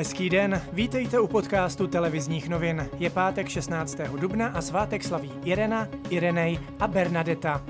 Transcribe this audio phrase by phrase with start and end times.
[0.00, 2.88] Hezký den, vítejte u podcastu televizních novin.
[2.98, 3.98] Je pátek 16.
[4.20, 7.62] dubna a svátek slaví Irena, Irenej a Bernadeta.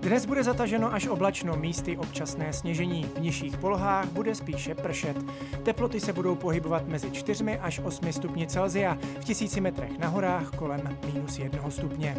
[0.00, 3.04] Dnes bude zataženo až oblačno, místy občasné sněžení.
[3.16, 5.16] V nižších polohách bude spíše pršet.
[5.62, 10.50] Teploty se budou pohybovat mezi 4 až 8 stupni Celzia, v tisíci metrech na horách
[10.50, 12.16] kolem minus 1 stupně.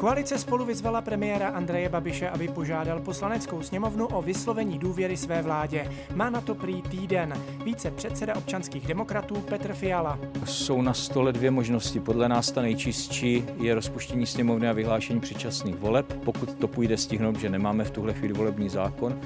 [0.00, 5.90] Koalice spolu vyzvala premiéra Andreje Babiše, aby požádal poslaneckou sněmovnu o vyslovení důvěry své vládě.
[6.14, 7.34] Má na to prý týden.
[7.64, 10.18] Více předseda občanských demokratů Petr Fiala.
[10.44, 12.00] Jsou na stole dvě možnosti.
[12.00, 17.36] Podle nás ta nejčistší je rozpuštění sněmovny a vyhlášení předčasných voleb, pokud to půjde stihnout,
[17.38, 19.20] že nemáme v tuhle chvíli volební zákon.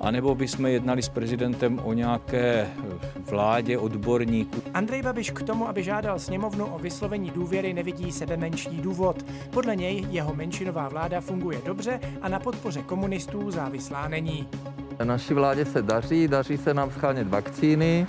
[0.00, 2.68] A nebo bychom jednali s prezidentem o nějaké
[3.16, 4.62] vládě odborníků.
[4.74, 9.24] Andrej Babiš k tomu, aby žádal sněmovnu o vyslovení důvěry, nevidí sebe menší důvod.
[9.50, 14.48] Podle něj jeho menšinová vláda funguje dobře a na podpoře komunistů závislá není.
[15.04, 18.06] Naší vládě se daří, daří se nám schánět vakcíny,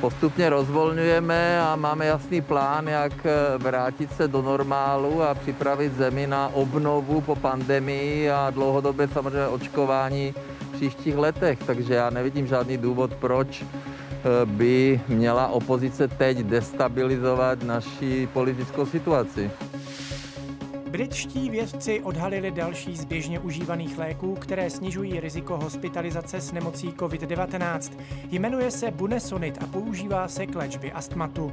[0.00, 6.26] postupně rozvolňujeme a máme jasný plán, jak eh, vrátit se do normálu a připravit zemi
[6.26, 11.58] na obnovu po pandemii a dlouhodobě samozřejmě očkování v příštích letech.
[11.66, 19.50] Takže já nevidím žádný důvod, proč eh, by měla opozice teď destabilizovat naši politickou situaci.
[20.96, 27.92] Britští vědci odhalili další z běžně užívaných léků, které snižují riziko hospitalizace s nemocí COVID-19.
[28.30, 31.52] Jmenuje se Bunesonit a používá se k léčbě astmatu.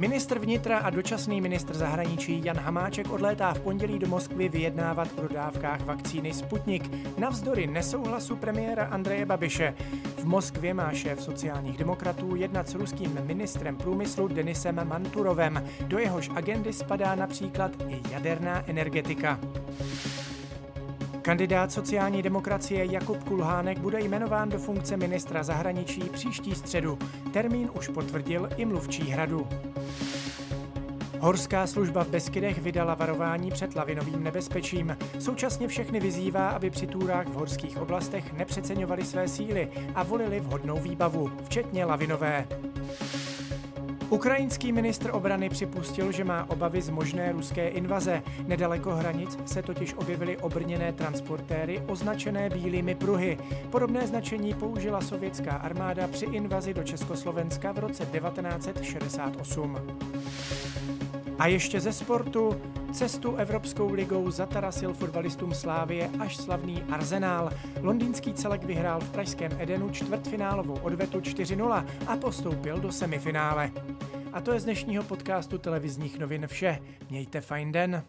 [0.00, 5.22] Ministr vnitra a dočasný ministr zahraničí Jan Hamáček odlétá v pondělí do Moskvy vyjednávat o
[5.22, 6.90] dodávkách vakcíny Sputnik.
[7.18, 9.74] Navzdory nesouhlasu premiéra Andreje Babiše.
[10.16, 15.64] V Moskvě má šéf sociálních demokratů jednat s ruským ministrem průmyslu Denisem Manturovem.
[15.86, 19.40] Do jehož agendy spadá například i jaderná energetika.
[21.22, 26.98] Kandidát sociální demokracie Jakub Kulhánek bude jmenován do funkce ministra zahraničí příští středu.
[27.32, 29.48] Termín už potvrdil i mluvčí hradu.
[31.18, 34.96] Horská služba v Beskydech vydala varování před lavinovým nebezpečím.
[35.18, 40.80] Současně všechny vyzývá, aby při túrách v horských oblastech nepřeceňovali své síly a volili vhodnou
[40.80, 42.46] výbavu, včetně lavinové.
[44.10, 48.22] Ukrajinský ministr obrany připustil, že má obavy z možné ruské invaze.
[48.46, 53.38] Nedaleko hranic se totiž objevily obrněné transportéry označené bílými pruhy.
[53.70, 59.78] Podobné značení použila sovětská armáda při invazi do Československa v roce 1968.
[61.40, 62.60] A ještě ze sportu.
[62.92, 67.50] Cestu Evropskou ligou zatarasil fotbalistům Slávie až slavný Arzenál.
[67.82, 73.70] Londýnský celek vyhrál v pražském Edenu čtvrtfinálovou odvetu 4-0 a postoupil do semifinále.
[74.32, 76.78] A to je z dnešního podcastu televizních novin vše.
[77.10, 78.02] Mějte fajn den.